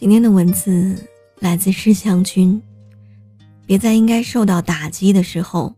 [0.00, 0.96] 今天的文字
[1.40, 2.62] 来自施祥君。
[3.66, 5.74] 别在应该受到打击的时候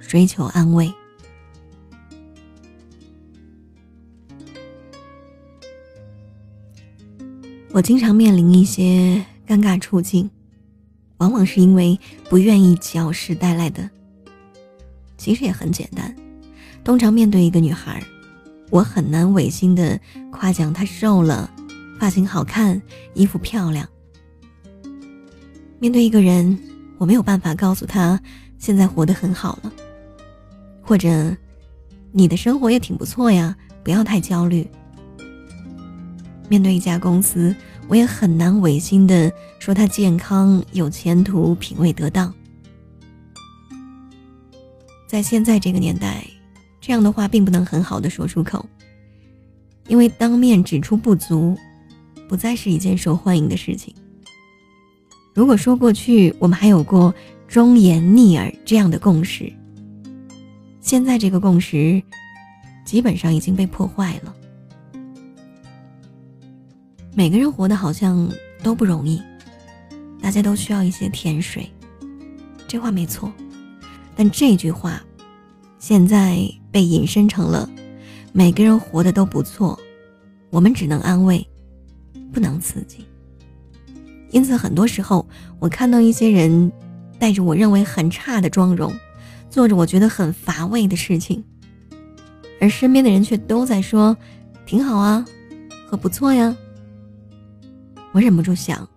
[0.00, 0.92] 追求安慰。
[7.70, 10.28] 我经常面临一些尴尬处境，
[11.18, 11.96] 往往是因为
[12.28, 13.88] 不愿意矫饰带来的。
[15.16, 16.12] 其实也很简单，
[16.82, 18.02] 通常面对一个女孩，
[18.70, 20.00] 我很难违心的
[20.32, 21.48] 夸奖她瘦了。
[22.00, 22.80] 发型好看，
[23.12, 23.86] 衣服漂亮。
[25.78, 26.58] 面对一个人，
[26.96, 28.18] 我没有办法告诉他
[28.56, 29.70] 现在活得很好了，
[30.80, 31.36] 或者
[32.10, 34.66] 你的生活也挺不错呀，不要太焦虑。
[36.48, 37.54] 面对一家公司，
[37.86, 42.32] 我也很难违心的说他健康、有前途、品味得当。
[45.06, 46.26] 在现在这个年代，
[46.80, 48.64] 这样的话并不能很好的说出口，
[49.86, 51.54] 因为当面指出不足。
[52.30, 53.92] 不再是一件受欢迎的事情。
[55.34, 57.12] 如果说过去我们还有过
[57.48, 59.52] 忠言逆耳这样的共识，
[60.80, 62.00] 现在这个共识
[62.84, 64.32] 基本上已经被破坏了。
[67.16, 68.30] 每个人活得好像
[68.62, 69.20] 都不容易，
[70.22, 71.68] 大家都需要一些甜水，
[72.68, 73.32] 这话没错。
[74.14, 75.02] 但这句话
[75.80, 77.68] 现在被引申成了
[78.32, 79.76] 每个人活得都不错，
[80.50, 81.44] 我们只能安慰。
[82.32, 83.04] 不能刺激，
[84.30, 86.70] 因此很多时候我看到一些人
[87.18, 88.92] 带着我认为很差的妆容，
[89.48, 91.44] 做着我觉得很乏味的事情，
[92.60, 94.16] 而身边的人却都在说
[94.64, 95.24] 挺好啊
[95.88, 96.56] 和不错呀。
[98.12, 98.88] 我忍不住想，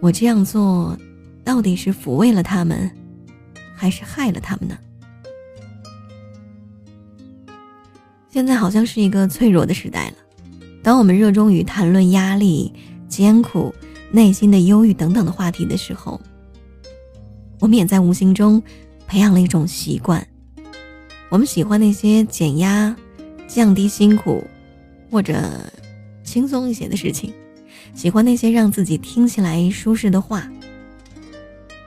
[0.00, 0.96] 我这样做
[1.44, 2.90] 到底是抚慰了他们，
[3.74, 4.78] 还是害了他们呢？
[8.28, 10.16] 现在好像是一个脆弱的时代了。
[10.82, 12.72] 当我们热衷于谈论压力、
[13.08, 13.72] 艰苦、
[14.10, 16.20] 内心的忧郁等等的话题的时候，
[17.60, 18.60] 我们也在无形中
[19.06, 20.26] 培养了一种习惯。
[21.28, 22.94] 我们喜欢那些减压、
[23.46, 24.44] 降低辛苦
[25.10, 25.40] 或者
[26.24, 27.32] 轻松一些的事情，
[27.94, 30.50] 喜欢那些让自己听起来舒适的话。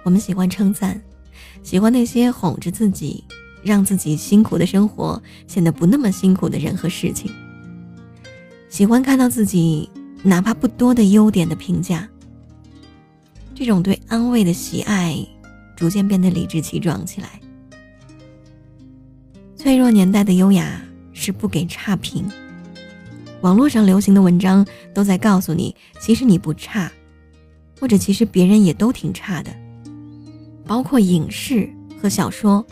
[0.03, 1.01] 我们喜欢称赞，
[1.63, 3.23] 喜欢那些哄着自己、
[3.61, 7.29] 让自己辛苦的生活显得不那么辛苦的人和事情。
[8.75, 9.89] 喜欢看到自己
[10.21, 12.05] 哪怕不多的优点的评价，
[13.53, 15.17] 这种对安慰的喜爱，
[15.77, 17.39] 逐渐变得理直气壮起来。
[19.55, 20.81] 脆弱年代的优雅
[21.13, 22.25] 是不给差评，
[23.39, 26.91] 网络上流行的文章都在告诉你，其实你不差，
[27.79, 29.55] 或者其实别人也都挺差的。
[30.65, 31.69] 包括影视
[32.01, 32.65] 和小说，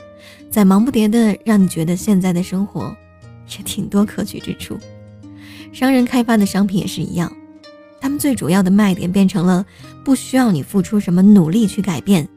[0.52, 2.94] 在忙不迭的让你觉得现在的生活
[3.58, 4.78] 也挺多可取之处。
[5.73, 7.35] 商人开发的商品也是一样，
[8.00, 9.66] 他们最主要的卖点变成了
[10.06, 12.29] 不需要你付出什么努力去改变，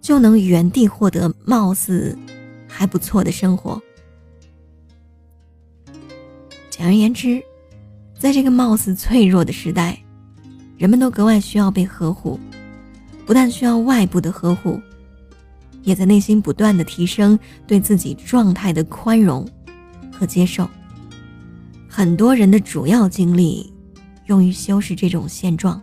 [0.00, 2.16] 就能原地获得貌似
[2.66, 3.80] 还不错的生活。
[6.70, 7.42] 简而言之，
[8.18, 9.98] 在这个貌似脆弱的时代，
[10.78, 12.40] 人们都格外需要被呵护，
[13.26, 14.80] 不但需要外部的呵护，
[15.82, 19.46] 也在内心不断的提升对自己状态的宽容
[20.10, 20.66] 和接受。
[21.98, 23.74] 很多人的主要精力
[24.26, 25.82] 用于修饰这种现状。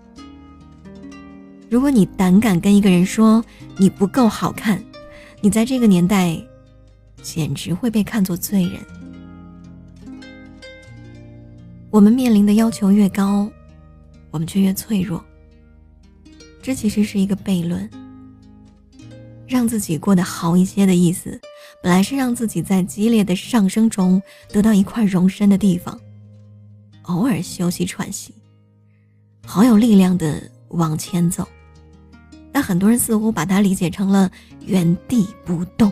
[1.69, 3.43] 如果你胆敢跟一个人说
[3.75, 4.81] 你不够好看，
[5.41, 6.41] 你在这个年代
[7.21, 8.79] 简直会被看作罪人。
[11.89, 13.51] 我们面临的要求越高，
[14.31, 15.21] 我们却越脆弱。
[16.61, 17.89] 这其实是一个悖论。
[19.45, 21.37] 让自己过得好一些的意思，
[21.83, 25.99] 本来是让自己在激烈的上升中得到一块容身的地方。
[27.07, 28.33] 偶尔休息喘息，
[29.45, 31.47] 好有力量的往前走。
[32.51, 34.31] 但很多人似乎把它理解成了
[34.65, 35.91] 原地不动。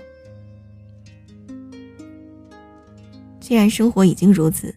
[3.39, 4.73] 既然生活已经如此，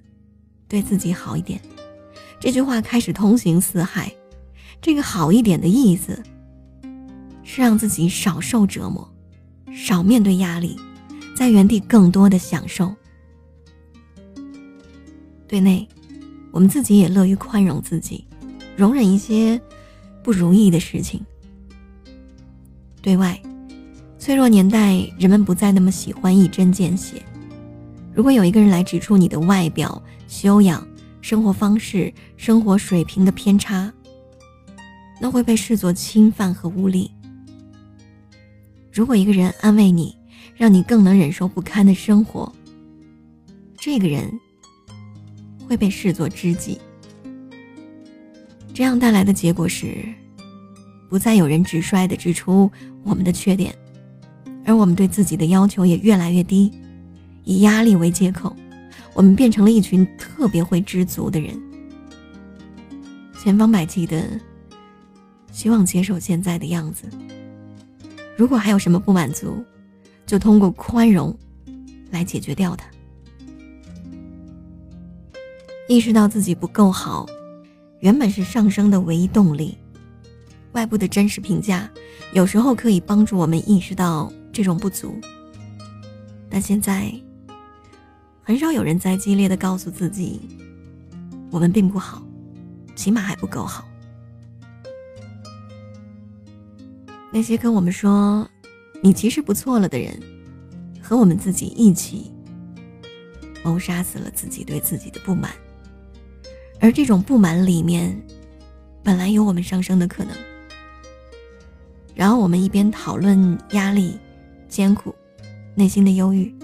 [0.67, 1.61] 对自己好一点。
[2.41, 4.13] 这句话开始通行四海。
[4.83, 6.23] 这个好一点的意思，
[7.45, 9.09] 是让自己少受折磨，
[9.73, 10.77] 少面对压力，
[11.35, 12.95] 在原地更多的享受。
[15.49, 15.89] 对内。
[16.57, 18.25] 我们自己也乐于宽容自己，
[18.75, 19.61] 容忍一些
[20.23, 21.23] 不如意的事情。
[23.03, 23.39] 对外，
[24.19, 27.23] 脆弱年代，人们不再那么喜欢一针见血。
[28.15, 30.89] 如果有一个人来指出你的外表、修养、
[31.21, 33.93] 生活方式、生活水平的偏差，
[35.21, 37.11] 那会被视作侵犯和无礼。
[38.91, 40.17] 如果一个人安慰你，
[40.55, 42.51] 让你更能忍受不堪的生活，
[43.77, 44.33] 这个人。
[45.67, 46.79] 会被视作知己。
[48.73, 50.05] 这样带来的结果是，
[51.09, 52.71] 不再有人直率的指出
[53.03, 53.75] 我们的缺点，
[54.65, 56.71] 而我们对自己的要求也越来越低，
[57.45, 58.55] 以压力为借口，
[59.15, 61.59] 我们变成了一群特别会知足的人，
[63.43, 64.29] 千方百计的
[65.51, 67.05] 希望接受现在的样子。
[68.37, 69.65] 如果还有什么不满足，
[70.27, 71.35] 就通过宽容
[72.11, 72.87] 来解决掉它。
[75.89, 77.27] 意识到自己不够好。
[78.01, 79.77] 原本是上升的唯一动力，
[80.73, 81.91] 外部的真实评价
[82.33, 85.19] 有时候可以帮助我们意识到这种不足，
[86.51, 87.11] 但现在
[88.43, 90.41] 很少有人在激烈的告诉自己，
[91.51, 92.23] 我们并不好，
[92.95, 93.89] 起码还不够好。
[97.33, 98.49] 那些跟我们说
[99.03, 100.21] 你其实不错了的人，
[101.03, 102.31] 和我们自己一起
[103.65, 105.51] 谋杀死了自己对自己的不满。
[106.87, 108.17] 而这种不满里面，
[109.03, 110.33] 本来有我们上升的可能。
[112.15, 114.17] 然后我们一边讨论压力、
[114.69, 115.13] 艰苦、
[115.75, 116.55] 内心的忧郁，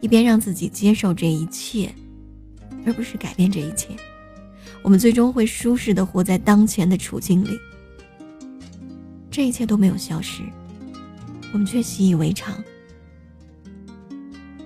[0.00, 1.94] 一边让自己接受这一切，
[2.84, 3.90] 而不是改变这一切。
[4.82, 7.56] 我们最终会舒适的活在当前的处境里，
[9.30, 10.42] 这一切都没有消失，
[11.52, 12.60] 我们却习以为常。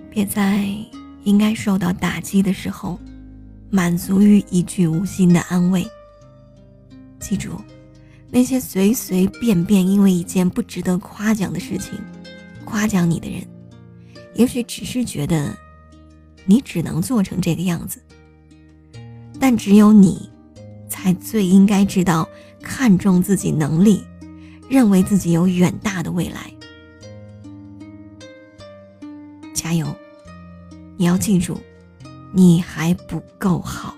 [0.08, 0.66] 别在
[1.24, 2.98] 应该受到打击的时候。
[3.70, 5.86] 满足于一句无心的安慰。
[7.20, 7.50] 记住，
[8.30, 11.98] 那些随随便便因为一件不值得夸奖的事情
[12.64, 13.46] 夸奖你的人，
[14.34, 15.56] 也许只是觉得
[16.46, 18.02] 你只能做成这个样子。
[19.40, 20.30] 但只有你，
[20.88, 22.28] 才最应该知道
[22.62, 24.02] 看重自己能力，
[24.68, 26.52] 认为自己有远大的未来。
[29.54, 29.94] 加油！
[30.96, 31.60] 你要记住。
[32.33, 33.95] 你还不够好。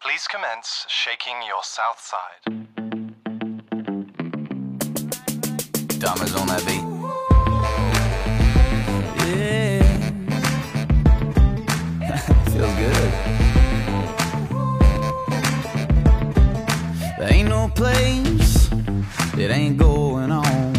[0.00, 2.42] Please commence shaking your south side.
[5.98, 6.84] Diamonds on that beat.
[9.26, 9.82] Yeah.
[12.52, 13.12] Feels good.
[17.18, 18.70] There ain't no place
[19.36, 20.72] it ain't going on.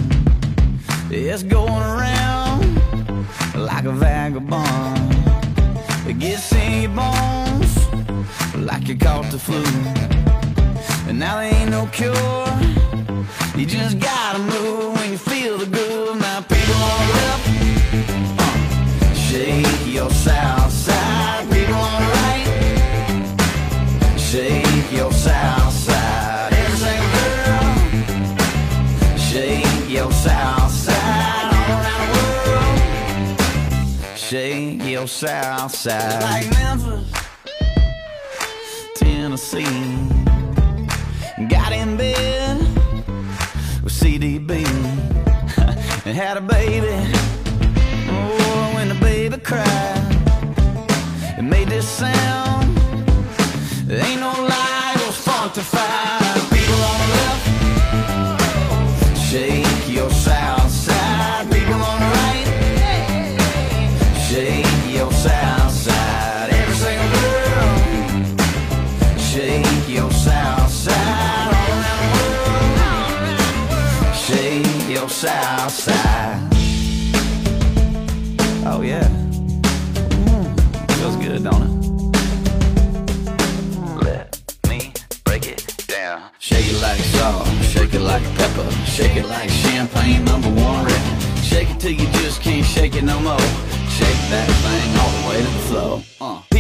[1.12, 2.80] It's going around
[3.56, 5.03] like a vagabond.
[6.25, 7.76] It gets in your bones
[8.56, 9.62] like you caught the flu.
[11.06, 12.47] And now there ain't no cure.
[13.55, 16.19] You just gotta move when you feel the groove.
[16.19, 16.41] Now
[35.05, 36.23] your south side.
[36.23, 37.12] Like Memphis,
[38.97, 40.09] Tennessee.
[41.47, 42.59] Got in bed
[43.83, 44.65] with CDB
[46.06, 46.89] and had a baby.
[48.09, 50.09] Oh, when the baby cried,
[51.39, 52.79] it made this sound.
[53.91, 56.24] Ain't no lie, it was funkified.
[75.68, 76.40] South side.
[78.66, 79.09] Oh yeah,
[80.26, 81.73] Mm, feels good, don't it?
[84.04, 84.92] Let me
[85.25, 86.23] break it down.
[86.38, 91.42] Shake it like salt, shake it like pepper, shake it like champagne number one record.
[91.42, 93.40] Shake it till you just can't shake it no more.
[93.99, 96.02] Shake that thing all the way to the floor.
[96.21, 96.53] Uh.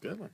[0.00, 0.30] Good one.